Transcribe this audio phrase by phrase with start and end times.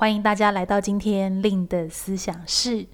[0.00, 2.86] 欢迎大家来到今天令的思想室。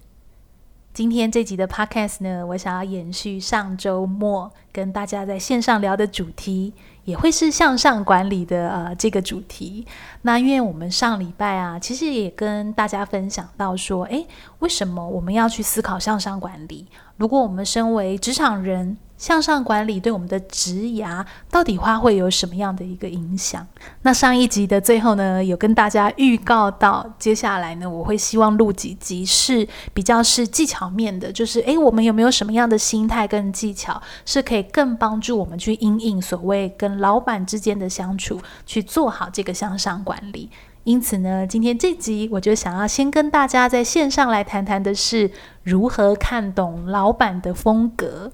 [0.93, 6.73] 今天这集的 Podcast 呢，我想要延续上周末跟大家在线上聊的主题，
[7.05, 9.87] 也会是向上管理的呃这个主题。
[10.23, 14.27] 那因为我们上礼拜啊，其实也跟大家分享到说，诶，
[14.59, 16.87] 为什么我们要去思考向上管理？
[17.15, 23.65] 如果我们身为职场人，向上管理对我们的职涯到底它会有什么样的一个影响？
[24.03, 40.49] 那上一集的最后呢，有跟大家预告到，接下来呢，我会希望录几集是比较是技巧面的，就是诶，我们有没有什么样的心态跟技巧，是可以更帮助我们去因应所谓跟老板之间的相处，去做好这个向上管理。
[40.83, 45.29] 因此呢，今天这集我就想要先跟大家在线上来谈谈的是
[45.63, 48.31] 如何看懂老板的风格。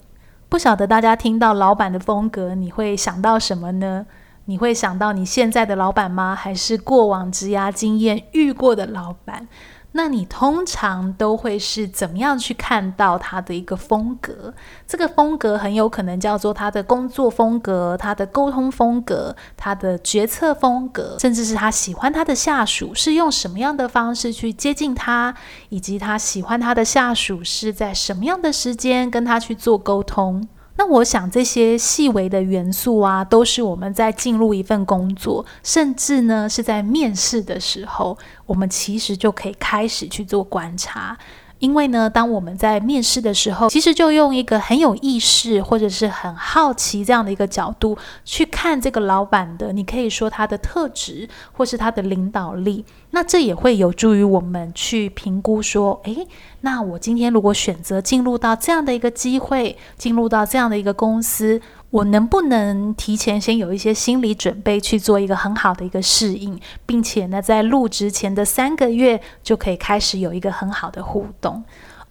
[0.54, 4.06] 不晓得大家听到老板的风格，你会想到什么呢？
[4.46, 6.36] 你会想到你现在的老板吗？
[6.36, 9.48] 还是过往职涯经验遇过的老板？
[9.96, 14.54] 那你通常都会是怎么样去看到他的一个风格？
[14.88, 25.36] 这个风格很有可能叫做他的工作风格、他的沟通风格、他的决策风格，甚至是他喜欢他的下属是用什么样的方式去接近他，
[25.70, 30.48] 以及他喜欢他的下属是在什么样的时间跟他去做沟通。
[30.76, 41.18] 那我想这些细微的元素啊，都是我们在进入一份工作，甚至呢是在面试的时候，我们其实就可以开始去做观察。
[41.60, 56.28] 因为呢，当我们在面试的时候，其实就用一个很有意识或者是很好奇这样的一个角度去看这个老板的，你可以说他的特质或是他的领导力，那这也会有助于我们去评估说，诶，
[56.66, 61.62] 那我今天如果选择进入到这样的一个机会，进入到这样的一个公司。
[61.90, 71.64] 我能不能提前先有一些心理准备，去做一个很好的一个适应，并且呢，在入职前的三个月就可以开始有一个很好的互动。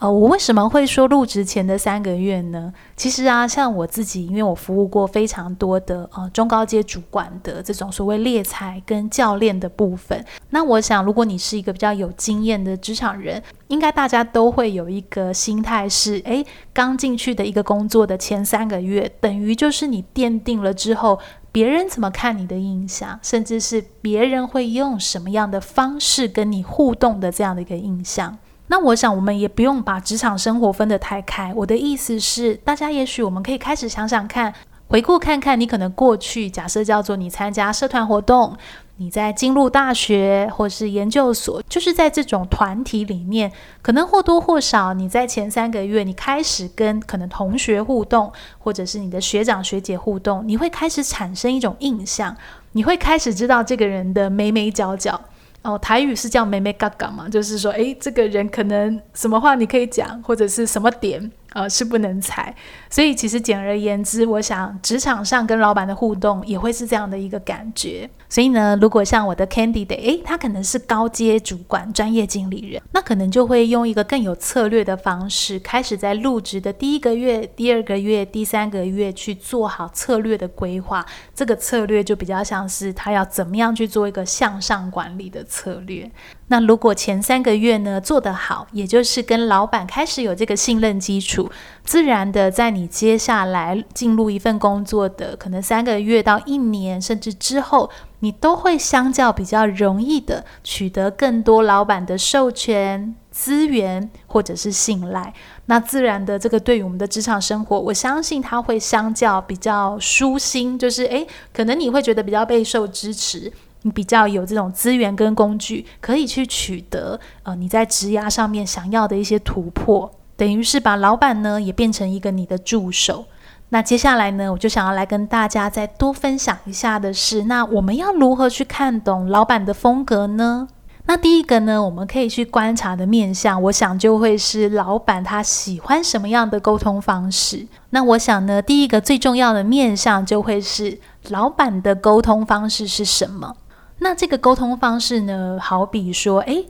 [0.02, 2.74] 呃，我为什么会说入职前的三个月呢？
[2.96, 10.24] 其实啊，像我自己，因为我服务过非常多的呃中高阶主管的这种所谓猎才跟教练的部分。
[10.50, 21.20] 那我想，如果你是一个比较有经验的职场人，应该大家都会有一个心态是：诶，刚进去的一个工作的前三个月，等于就是你奠定了之后
[21.52, 28.36] 别人怎么看你的印象，甚至是别人会用什么样的方式跟你互动的这样的一个印象。
[28.69, 31.53] 那我想，我们也不用把职场生活分得太开。
[31.55, 34.55] 我的意思是，大家也许我们可以开始想想看，
[34.89, 38.56] 回顾看看你可能过去，假设叫做你参加社团活动，
[38.97, 43.53] 你在进入大学或是研究所，就是在这种团体里面，
[43.83, 52.34] 可能或多或少你在前三个月，你开始跟可能同学互动，或者是你的学长学姐互动，你会开始产生一种印象，
[52.73, 55.21] 你会开始知道这个人的眉眉角角。
[55.62, 61.31] 哦，台语是叫妹妹嘎嘎嘛，就是说，哎，这个人可能什么话你可以讲，或者是什么点。
[61.54, 62.54] 呃，是不能踩，
[62.88, 68.08] 所以其实简而言之，我想职场上跟老板的互动也会是这样的一个感觉。
[68.28, 81.04] 所以呢，如果像我的 candidate，诶，他可能是高阶主管、专业经理人，那可能就会用一个更有策略的方式，开始在入职的第一个月、第二个月、第三个月去做好策略的规划。
[81.34, 86.10] 这个策略就比较像是他要怎么样去做一个向上管理的策略。
[86.52, 91.50] 那如果前三个月呢做得好，也就是跟老板开始有这个信任基础，
[91.82, 105.32] 自然的在你接下来进入一份工作的可能三个月到一年，甚至之后，你都会相较比较容易的取得更多老板的授权、资源或者是信赖。
[105.64, 113.50] 那自然的这个对于我们的职场生活，我相信它会相较比较舒心，就是诶，可能你会觉得比较备受支持。
[113.82, 123.25] 你比较有这种资源跟工具，可以去取得呃你在职涯上面想要的一些突破，等于是把老板呢也变成一个你的助手。
[123.70, 130.69] 那接下来呢，我就想要来跟大家再多分享一下的是，那我们要如何去看懂老板的风格呢？
[131.06, 137.67] 那第一个呢，我们可以去观察的面相，我想就会是老板他喜欢什么样的沟通方式。
[137.90, 141.00] 那我想呢，第一个最重要的面相就会是
[141.31, 143.56] 老板的沟通方式是什么？
[144.02, 146.66] 那这个沟通方式呢，好比说，诶，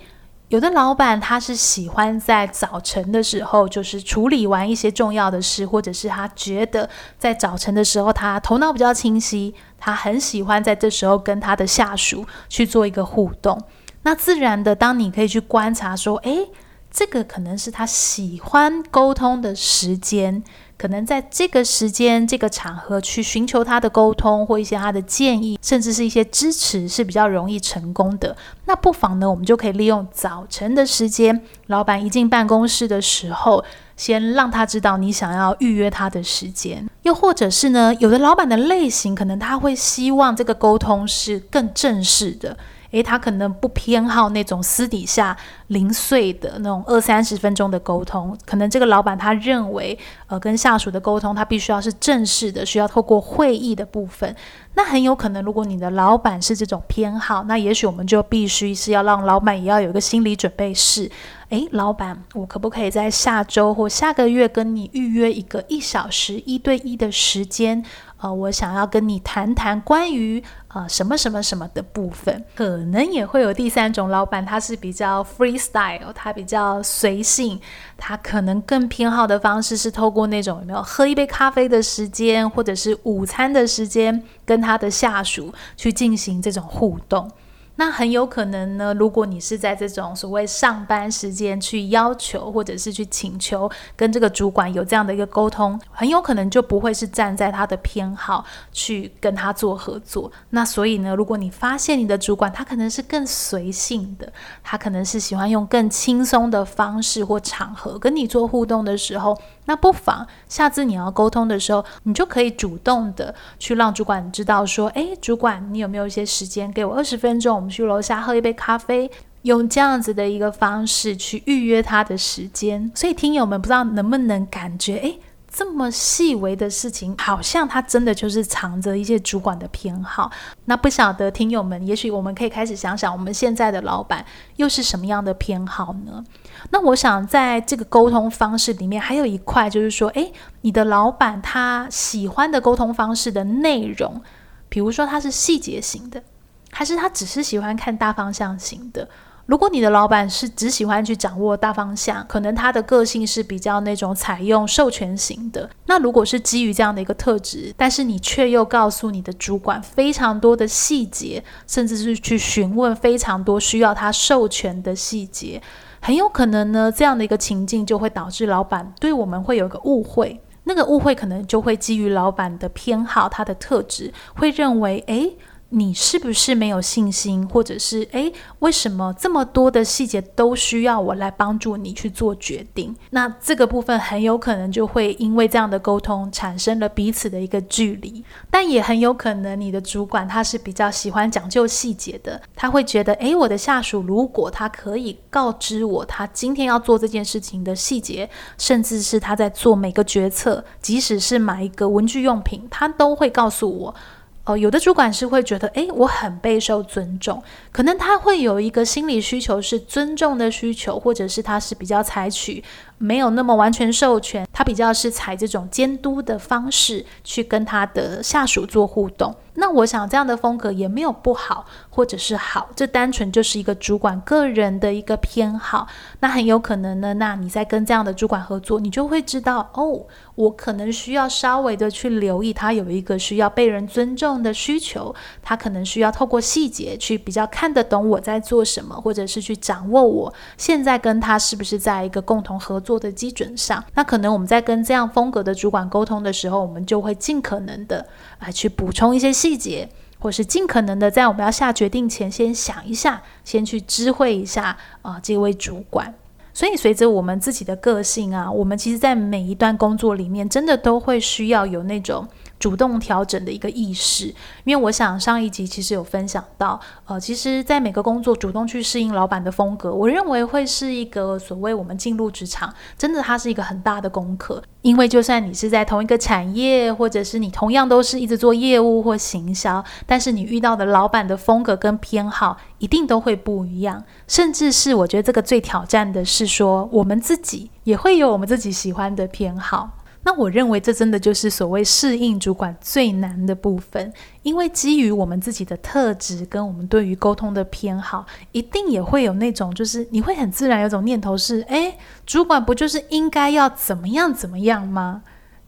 [0.48, 6.88] 有的老板他是喜欢在早晨的时候，就是处理完一些重要的事，或者是他觉得
[7.18, 13.58] 在早晨的时候他头脑比较清晰，他很喜欢在这时候跟他的下属去做一个互动。
[14.02, 16.50] 那自然的，当你可以去观察说，诶，
[16.90, 20.44] 这个可能是他喜欢沟通的时间。
[20.82, 28.36] 可能在这个时间、这个场合去寻求他的沟通或一些他的建议，甚至是一些支持，是比较容易成功的。
[28.64, 33.64] 那不妨呢，我们就可以利用早晨的时间，老板一进办公室的时候，
[33.96, 36.90] 先让他知道你想要预约他的时间。
[37.02, 42.58] 又或者是呢，有的老板的类型，可能他会希望这个沟通是更正式的。
[42.92, 45.36] 诶，他可能不偏好那种私底下
[45.68, 49.98] 零碎的那种二三十分钟的沟通，可能这个老板他认为，
[50.28, 54.34] 呃，跟下属的沟通他必须要是正式的，需要透过会议的部分。
[54.74, 61.10] 那很有可能，如果你的老板是这种偏好，那也许我们就必须是要让老板也要有一个心理准备是，
[61.50, 67.84] 诶，老板，我可不可以在下周或下个月跟你预约一个一小时一对一的时间？
[68.22, 77.60] 呃，我想要跟你谈谈关于呃什么什么什么的部分，可能也会有第三种老板，他是比较 freestyle，他比较随性，
[77.96, 87.28] 他可能更偏好的方式是透过那种有没有喝一杯咖啡的时间，或者是午餐的时间，跟他的下属去进行这种互动。
[87.76, 100.30] 那很有可能呢，如果你是在这种所谓上班时间去要求或者是去请求跟这个主管有这样的一个沟通，很有可能就不会是站在他的偏好去跟他做合作。
[100.50, 104.32] 那所以呢，如果你发现你的主管他可能是更随性的，
[104.62, 119.10] 他可能是喜欢用更轻松的方式或场合跟你做互动的时候，那不妨下次你要沟通的时候，你就可以主动的去让主管知道说，诶，主管，你有没有一些时间给我二十分钟，我们去楼下喝一杯咖啡，
[119.42, 122.90] 用这样子的一个方式去预约他的时间。
[122.94, 125.18] 所以听友们不知道能不能感觉，诶。
[125.52, 130.30] 这么细微的事情，好像它真的就是藏着一些主管的偏好。
[130.64, 134.24] 那不晓得听友们，也许我们可以开始想想，我们现在的老板
[134.56, 136.24] 又是什么样的偏好呢？
[136.70, 140.32] 那我想在这个沟通方式里面，还有一块就是说，诶，
[140.62, 144.22] 你的老板他喜欢的沟通方式的内容，
[144.70, 146.22] 比如说他是细节型的，
[146.70, 149.06] 还是他只是喜欢看大方向型的？
[149.46, 155.68] 如果你的老板是只喜欢去掌握大方向，可能他的个性是比较那种采用授权型的。
[155.86, 165.60] 那如果是基于这样的一个特质，但是你却又告诉你的主管非常多的细节，甚至是去询问非常多需要他授权的细节，
[166.00, 170.40] 很有可能呢，这样的一个情境就会导致老板对我们会有个误会。
[170.64, 175.36] 那个误会可能就会基于老板的偏好，他的特质会认为，诶。
[175.74, 182.94] 你是不是没有信心，或者是诶，为什么这么多的细节都需要我来帮助你去做决定？
[183.10, 198.28] 那这个部分很有可能就会因为这样的沟通产生了彼此的一个距离，但也很有可能你的主管他是比较喜欢讲究细节的，他会觉得诶，我的下属如果他可以告知我他今天要做这件事情的细节，
[198.58, 203.94] 甚至是他在做每个决策，即使是买一个文具用品，他都会告诉我。
[204.44, 207.40] 哦，有的主管是会觉得，诶，我很备受尊重，
[207.70, 212.64] 可能他会有一个心理需求是尊重的需求，或者是他是比较采取。
[212.98, 219.34] 没有那么完全授权，他比较是采这种监督的方式去跟他的下属做互动。
[219.54, 225.88] 那我想这样的风格也没有不好，或者是好，这单纯就是一个主管个人的一个偏好。
[226.20, 248.06] 那很有可能呢，那你在跟这样的主管合作，你就会知道哦，我可能需要稍微的去留意他有一个需要被人尊重的需求，他可能需要透过细节去比较看得懂我在做什么，或者是去掌握我现在跟他是不是在一个共同合作的基准上，那可能我们在跟这样风格的主管沟通的时候，我们就会尽可能的
[248.38, 256.14] 啊去补充一些细节，或是尽可能的在我们要下决定前，先想一下，先去知会一下啊、这位主管。
[256.54, 262.26] 所以随着我们自己的个性啊，我们其实在每一段工作里面，真的都会需要有那种。
[262.62, 274.62] 主动调整的一个意识，因为我想上一集其实有分享到，呃，其实，在每个工作主动去适应老板的风格，我认为会是一个所谓我们进入职场，真的它是一个很大的功课。
[274.82, 284.04] 因为就算你是在同一个产业，或者是你同样都是一直做业务或行销，但是你遇到的老板的风格跟偏好一定都会不一样。
[284.28, 289.90] 甚至是我觉得这个最挑战的是说，我们自己也会有我们自己喜欢的偏好。
[290.24, 294.12] 那我认为这真的就是所谓适应主管最难的部分，
[294.42, 305.22] 因为基于我们自己的特质跟我们对于沟通的偏好，一定也会有那种就是你会很自然有种念头是，诶，主管不就是应该要怎么样怎么样吗？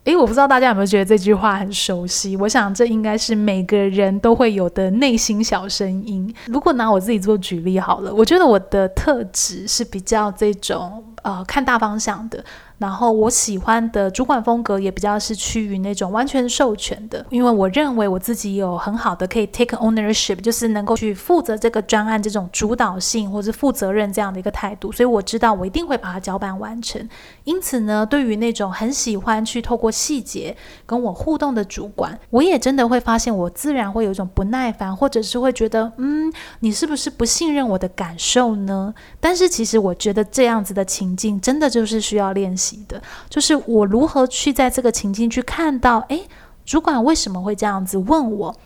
[0.05, 2.37] 诶，我不知道大家有没有觉得这句话很熟悉？
[2.37, 6.33] 我想这应该是每个人都会有的内心小声音。
[6.45, 12.45] 如果拿我自己做举例好了，我觉得我的特质是比较这种呃看大方向的。
[12.85, 27.09] 然后我喜欢的主管风格也比较是趋于那种完全授权的，因为我认为我自己有很好的可以 take ownership，就是能够去负责这个专案这种主导性或是负责任这样的一个态度，所以我知道我一定会把它交办完成。
[27.45, 38.93] 因此呢，对于那种很喜欢去透过细节跟我互动的主管，我也真的会发现我自然会有一种不耐烦，或者是会觉得，嗯，你是不是不信任我的感受呢？
[39.19, 42.74] 但是其实我觉得这样子的情境真的就是需要练习。
[42.89, 46.27] 的，就是我如何去在这个情境去看到，诶，
[46.65, 48.57] 主管为什么会这样子问我？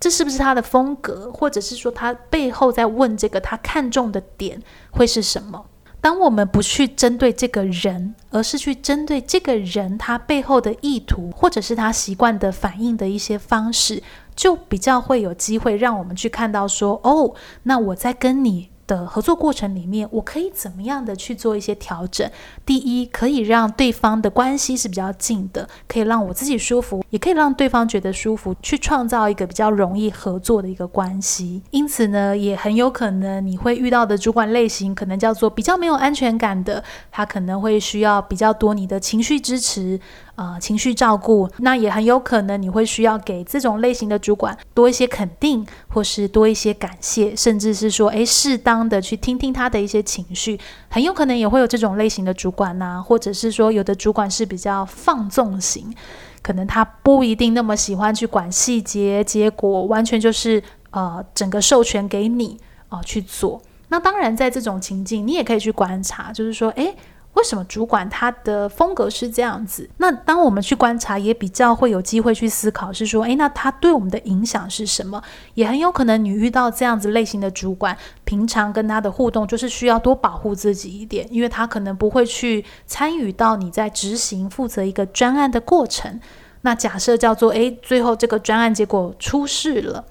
[0.00, 5.66] 这是不是他的风格，或者是说他背后在问这个他看重的点会是什么？
[6.00, 14.00] 当我们不去针对这个人，而是去针对这个人他背后的意图，或者是他习惯的反应的一些方式，
[14.36, 17.34] 就比较会有机会让我们去看到说，哦，
[17.64, 18.70] 那我在跟你。
[18.88, 22.28] 的合作过程里面，我可以怎么样的去做一些调整？
[22.66, 31.62] 第一，可以让对方的关系是比较近的，可以让我自己舒服，也可以让对方觉得舒服，去创造一个比较容易合作的一个关系。
[31.70, 40.00] 因此呢，也很有可能你会遇到的主管类型，可能叫做比较没有安全感的，他可能会需要比较多你的情绪支持。
[40.38, 50.56] 呃，情绪照顾，那也很有可能你会需要给这种类型的主管多一些肯定，或是多一些感谢，甚至是说，诶，适当的去听听他的一些情绪，
[50.88, 55.92] 很有可能也会有这种类型的主管呐、或者是说，有的主管是比较放纵型，
[56.40, 62.56] 可能他不一定那么喜欢去管细节，结果完全就是呃，整个授权给你
[62.90, 63.60] 啊、去做。
[63.88, 66.94] 那当然，在这种情境，你也可以去观察，就是说，诶。
[67.34, 69.88] 为什么主管他的风格是这样子？
[69.98, 75.22] 那当我们去观察，也比较会有机会去思考，是说，诶，那他对我们的影响是什么？
[75.54, 86.20] 也很有可能你遇到这样子类型的主管，平常跟他的互动就是需要多保护自己一点，因为他可能不会去参与到你在执行负责一个专案的过程。
[86.62, 90.04] 那假设叫做，诶，最后这个专案结果出事了。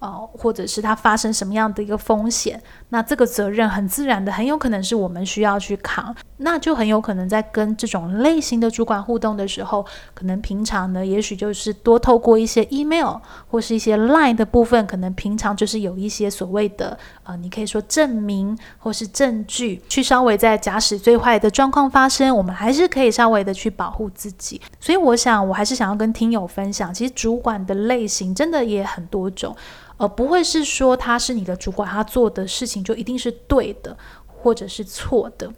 [0.00, 2.60] 哦，或者是它发生什么样的一个风险，
[2.92, 9.82] 那这个责任很自然的，很有可能是我们需要去扛，那就很有可能在跟这种类型的主管互动的时候，
[10.12, 13.16] 可能平常呢，也许就是多透过一些 email
[13.50, 24.60] 或是一些 line 的部分，可能平常就是有一些所谓的呃，你可以说证明或是证据，去稍微在假使最坏的状况发生，我们还是可以稍微的去保护自己。
[24.78, 29.56] 所以我想，我还是想要跟听友分享，其实主管的类型真的也很多种。
[30.02, 35.48] 而不会是说他是你的主管，他做的事情就一定是对的，或者是错的，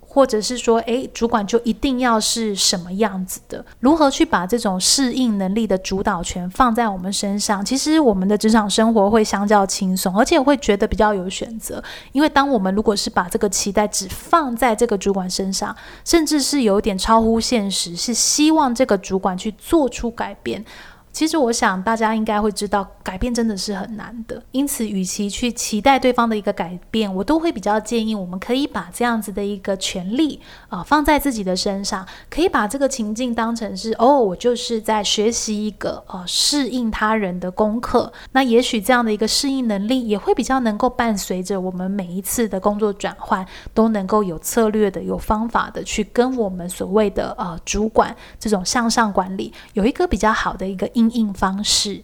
[0.00, 3.64] 或者是说，诶，主管就一定要是什么样子的？
[3.78, 7.64] 如何去把这种适应能力的主导权放在我们身上？
[7.64, 11.80] 其实我们的职场生活会相较轻松，而且会觉得比较有选择。
[12.10, 15.74] 因为当我们如果是把这个期待只放在这个主管身上，
[16.04, 20.64] 甚至是有点超乎现实，是希望这个主管去做出改变。
[21.14, 24.42] 其实我想，大家应该会知道，改变真的是很难的。
[24.50, 38.12] 因此，与其去期待对方的一个改变，我都会比较建议，我们可以把这样子的一个权利啊、放在自己的身上，可以把这个情境当成是哦，我就是在学习一个呃适应他人的功课。
[38.32, 51.03] 那也许这样的一个适应能力，也会比较能够伴随着我们每一次的工作转换，都能够有策略的、有方法的去跟我们所谓的呃主管这种向上管理有一个比较好的一个应。
[51.10, 52.02] 应方式。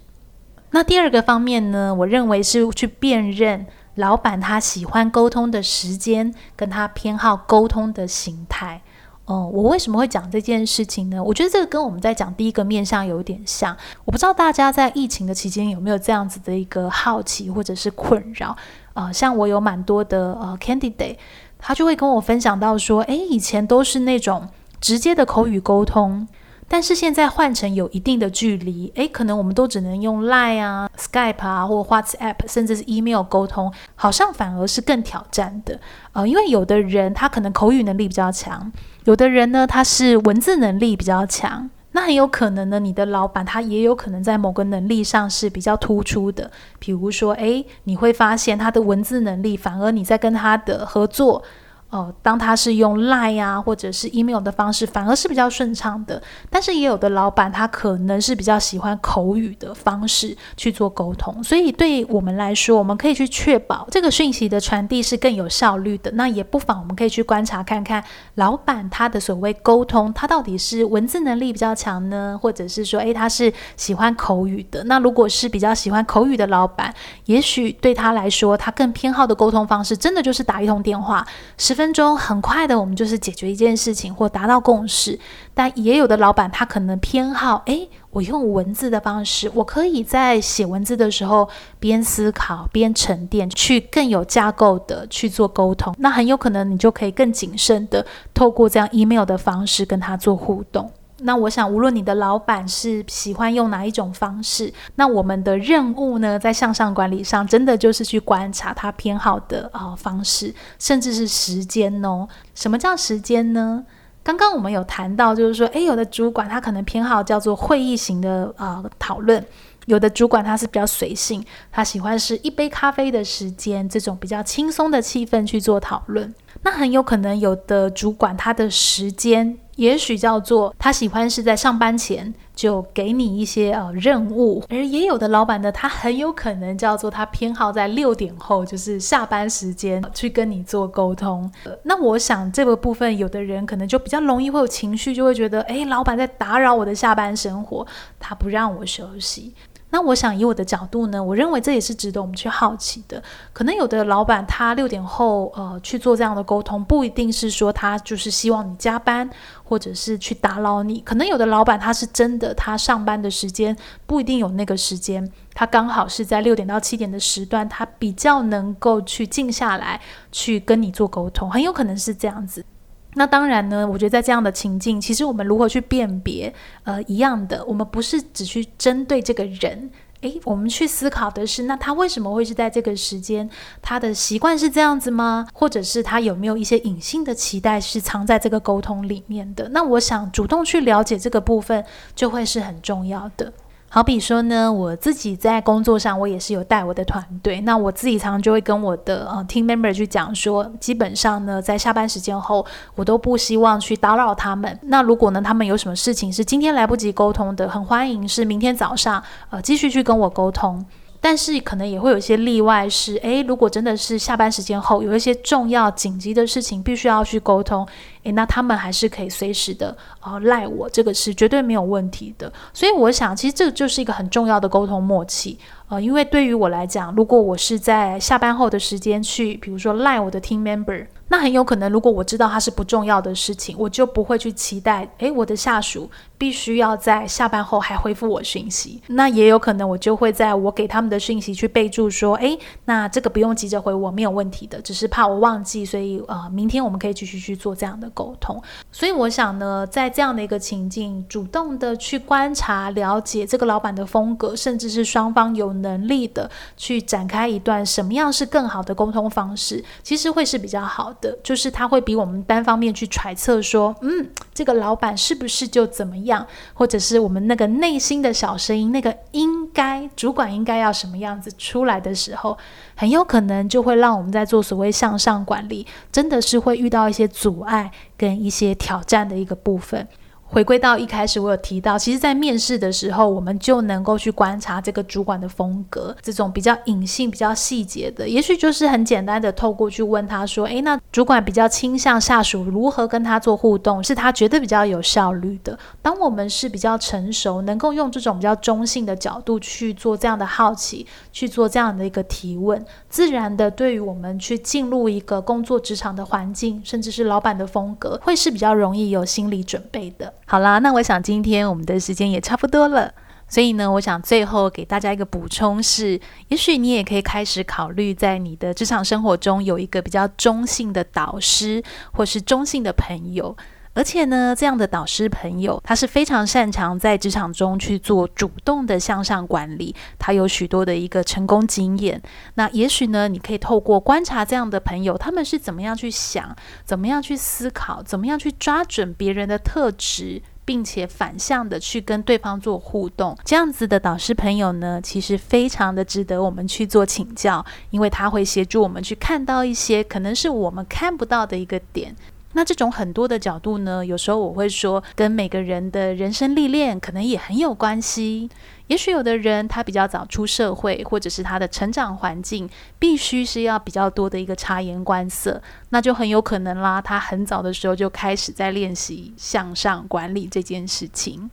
[0.71, 3.67] 那第二个方面呢，我认为是去辨认
[3.97, 8.81] 老板他喜欢沟通的时间，跟他偏好沟通的形态。
[9.27, 11.23] 嗯，我为什么会讲这件事情呢？
[11.23, 13.77] 我觉得这个跟我们在讲第一个面向有点像。
[14.05, 18.57] 我不知道大家在疫情的期间有没有这样子的一个好奇或者是困扰、
[18.95, 19.13] 呃？
[19.13, 21.17] 像我有蛮多的呃 candidate，
[21.59, 24.49] 他就会跟我分享到说，诶，以前都是那种
[24.81, 26.27] 直接的口语沟通。
[26.73, 35.81] 但是现在换成有一定的距离，诶，可能我们都只能用 Line 啊、Skype 啊，或 WhatsApp，甚至是 Email 沟通，好像反而是更挑战的。
[36.13, 38.71] 呃，因为有的人他可能口语能力比较强，
[39.03, 46.49] 有的人呢他是文字能力比较强，那很有可能呢，你的老板他也有可能在某个能力上是比较突出的。
[46.79, 51.43] 比如说，诶，你会发现他的文字能力，反而你在跟他的合作。
[51.91, 56.23] 哦、当他是用 Line 啊或者是 email 的方式，反而是比较顺畅的。
[56.49, 66.13] 但是也有的老板他可能是比较喜欢口语的方式去做沟通，所以对我们来说，我们可以去确保这个讯息的传递是更有效率的。
[66.13, 68.03] 那也不妨我们可以去观察看看
[68.37, 74.85] 老板他的所谓沟通，他到底是文字能力比较强呢，或者是说，诶，他是喜欢口语的。
[74.85, 76.95] 那如果是比较喜欢口语的老板，
[77.25, 81.27] 也许对他来说，他更偏好的沟通方式，真的就是打一通电话，
[81.59, 85.19] 十分钟很快的，我们就是解决一件事情或达到共识。
[85.55, 95.95] 但也有的老板，他可能偏好，诶，我用文字的方式，我可以在写文字的时候边思考边沉淀，去更有架构的去做沟通。
[95.99, 100.93] 那很有可能你就可以更谨慎的透过这样 email 的方式跟他做互动。
[101.23, 112.27] 那我想，无论你的老板是喜欢用哪一种方式，那我们的任务呢，在向上管理上，真的就是去观察他偏好的啊、方式，甚至是时间哦。
[112.55, 113.85] 什么叫时间呢？
[114.23, 119.45] 刚刚我们有谈到，就是说，诶，有的主管他可能偏好叫做会议型的啊、讨论，
[119.87, 126.35] 有的主管他是比较随性，他喜欢是一杯咖啡的时间，这种比较轻松的气氛去做讨论。
[126.63, 129.59] 那很有可能有的主管他的时间。
[129.81, 141.51] 也许叫做他喜欢是在上班前就给你一些呃任务，而也有的老板呢，他很有可能叫做他偏好在六点后，就是下班时间去跟你做沟通。
[141.85, 147.87] 那我想这个部分，有的人可能就比较容易会有情绪，就会觉得，诶，老板在打扰我的下班生活，
[148.19, 149.55] 他不让我休息。
[149.91, 153.23] 那我想以我的角度呢，我认为这也是值得我们去好奇的。
[153.53, 159.29] 可能有的老板他六点后呃去做这样的沟通，不一定是说他就是希望你加班，
[159.65, 161.01] 或者是去打扰你。
[161.01, 172.65] 可能有的老板他是真的，他上班的时间不一定有那个时间，他刚好是在六点到七点的时段，他比较能够去静下来去跟你做沟通，很有可能是这样子。
[173.15, 176.53] 那当然呢，我觉得在这样的情境，其实我们如何去辨别，
[176.85, 179.91] 呃，一样的，我们不是只去针对这个人，
[180.21, 183.51] 诶，我们去思考的是，那他为什么会是在这个时间？
[183.83, 185.47] 他的习惯是这样子吗？
[185.53, 189.69] 或者是他有没有一些隐性的期待是藏在这个沟通里面的？
[189.71, 193.53] 那我想主动去了解这个部分，就会是很重要的。
[193.93, 197.61] 好比说呢，我自己在工作上，我也是有带我的团队。
[197.63, 204.79] 那我自己常常就会跟我的呃 team member 去讲说，基本上呢，在下班时间后，我都不希望去打扰他们。
[204.85, 210.87] 那如果呢，他们有什么事情是今天来不及沟通的，很欢迎是明天早上呃继续去跟我沟通。
[211.23, 217.87] 但是可能也会有一些例外，是诶，如果真的是下班时间后有一些重要紧急的事情必须要去沟通，
[218.25, 222.53] 诶，那他们还是可以随时的呃赖我，这个是绝对没有问题的。
[222.73, 225.59] 所以我想，其实这就是一个很重要的沟通默契。
[225.89, 239.03] 呃，因为对于我来讲，如果我是在下班后的时间去，比如说赖我的 team member，那很有可能，如果我知道他是不重要的事情，我就不会去期待，诶，我的下属必须要在下班后还回复我讯息。
[239.09, 248.63] 那也有可能，我就会在我给他们的讯息去备注说，诶，那这个不用急着回我，没有问题的，只是怕我忘记，所以呃，明天我们可以继续去做这样的沟通。
[248.93, 255.71] 所以我想呢，在这样的一个情境，主动的去观察、了解这个老板的风格，甚至是双方有。
[255.81, 261.39] 能力的去展开一段什么样是更好的沟通方式，其实会是比较好的。
[261.43, 272.59] 就是他会比我们单方面去揣测说，嗯，这个老板是不是就怎么样，或者是我们那个内心的小声音，那个应该主管应该要什么样子出来的时候，
[272.97, 280.07] 很有可能就会让我们在做所谓向上管理，真的是会遇到一些阻碍跟一些挑战的一个部分。
[280.51, 310.35] 回归到一开始，我有提到，其实，在面试的时候，我们就能够去观察这个主管的风格，这种比较隐性、比较细节的，也许就是很简单的透过去问他说：“诶，那主管比较倾向下属如何跟他做互动，是他觉得比较有效率的。”当我们是比较成熟，能够用这种比较中性的角度去做这样的好奇，去做这样的一个提问，自然的，对于我们去进入一个工作职场的环境，甚至是老板的风格，会是比较容易有心理准备的。
[310.51, 313.15] 好啦，那我想今天我们的时间也差不多了，
[313.47, 321.81] 所以呢，我想最后给大家一个补充是，也许你也可以开始考虑在你的职场生活中有一个比较中性的导师
[322.15, 323.57] 或是中性的朋友。
[323.93, 332.21] 而且呢，这样的导师朋友，他是非常擅长在职场中去做主动的向上管理，他有许多的一个成功经验。
[332.55, 340.43] 那也许呢，你可以透过观察这样的朋友，他们是怎么样去想，怎么样去思考，怎么样去抓准别人的特质。
[340.63, 343.37] 并且反向的去跟对方做互动。
[343.45, 352.15] 这样子的导师朋友呢，其实非常的值得我们去做请教，因为他会协助我们去看到一些可能是我们看不到的一个点。
[352.53, 358.51] 那这种很多的角度呢，有时候我会说，跟每个人的人生历练可能也很有关系。
[358.89, 371.49] 也许有的人他比较早出社会，或者是他的成长环境必须是要比较多的一个察言观色，那就很有可能啦，他很早的时候就开始在练习向上管理这件事情。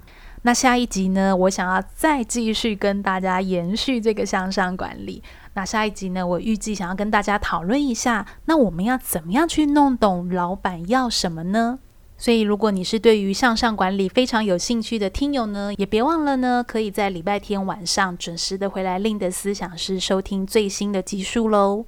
[0.47, 5.21] 那下一集呢，我想要再继续跟大家延续这个向上管理。
[5.55, 11.79] 那下一集呢，我预计想要跟大家讨论一下，那我们要怎么样去弄懂老板要什么呢？
[12.17, 21.83] 所以，如果你是对于向上管理非常有兴趣的听友呢，也别忘了呢，可以在礼拜天晚上准时的回来 Lynne 的思想室收听最新的集数喽。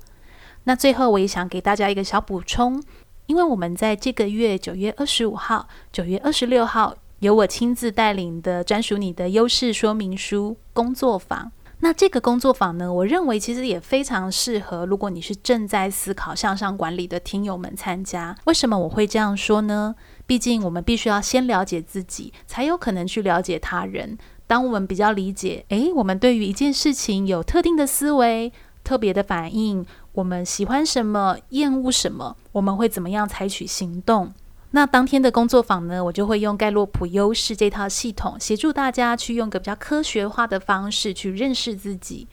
[0.65, 2.83] 那最后，我也想给大家一个小补充，
[3.27, 6.95] 因为我们在这个月九月二十五号、九月二十六号。
[7.19, 11.51] 由我亲自带领的专属你的优势说明书工作坊，
[11.81, 18.35] 那这个工作坊呢，我认为其实也非常适合，如果你是正在思考向上管理的听友们参加。
[18.45, 19.95] 为什么我会这样说呢？
[20.25, 24.17] 毕竟我们必须要先了解自己，才有可能去了解他人。
[24.47, 28.51] 当我们比较理解，诶，我们对于一件事情有特定的思维、
[28.83, 34.33] 特别的反应，我们喜欢什么、厌恶什么，我们会怎么样采取行动？
[34.71, 42.27] 那当天的工作坊呢，我就会用盖洛普优势这套系统，协助大家去用个比较科学化的方式去认识自己。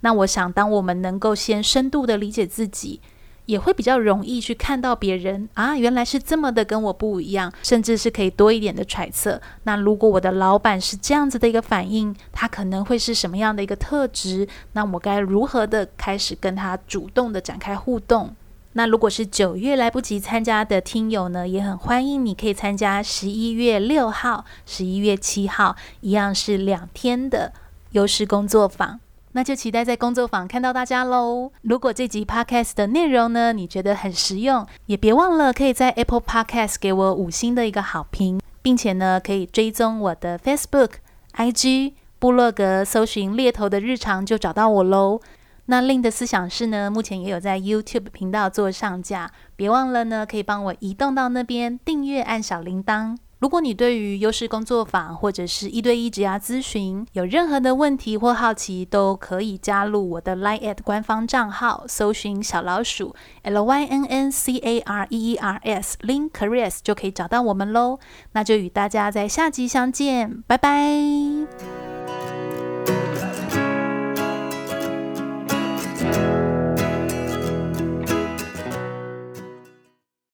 [0.00, 3.00] 那我想，当我们能够先深度的理解自己，
[3.46, 9.40] 也会比较容易去看到别人啊，原来是这么的跟我不一样，甚至是可以多一点的揣测。
[9.62, 14.46] 那如果我的老板是这样子的一个反应，他可能会是什么样的一个特质？
[14.74, 18.36] 那我该如何的开始跟他主动的展开互动？
[18.74, 27.52] 那如果是九月来不及参加的听友呢，也很欢迎你可以参加十一月六号、十一月七号，一样是两天的
[27.92, 29.00] 优势工作坊。
[29.32, 31.52] 那就期待在工作坊看到大家喽。
[31.62, 40.90] 如果这集 Podcast 的内容呢，你觉得很实用，也别忘了可以在 Apple Podcast 给我五星的一个好评，并且呢，可以追踪我的 Facebook、
[41.36, 45.20] IG、部落格，搜寻猎头的日常就找到我喽。
[45.70, 53.16] 那 Lin 的思想室呢，目前也有在 YouTube 频道做上架，别忘了呢，可以帮我移动到那边订阅，按小铃铛。
[53.38, 66.80] 如果你对于优势工作坊或者是一对一职涯咨询有任何的问题或好奇，都可以加入我的 Line@ 官方账号，搜寻小老鼠 L Y N N C A R E E R S Link Careers
[66.82, 68.00] 就可以找到我们喽。
[68.32, 71.89] 那就与大家在下集相见，拜拜。
[76.12, 76.39] Bye.